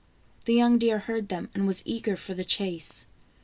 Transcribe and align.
The 0.45 0.55
young 0.55 0.79
deer 0.79 0.97
heard 0.97 1.29
them, 1.29 1.51
and 1.53 1.67
was 1.67 1.83
eager 1.85 2.15
for 2.17 2.33
the 2.33 2.43
chase. 2.43 3.05